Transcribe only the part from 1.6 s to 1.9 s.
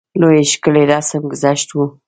وو.